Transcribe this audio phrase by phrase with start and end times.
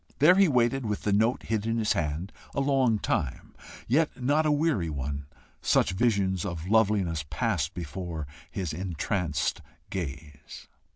[0.17, 3.53] There he waited, with the note hid in his hand a long time,
[3.87, 5.27] yet not a weary one,
[5.61, 9.61] such visions of loveliness passed before his entranced
[9.91, 10.67] gaze.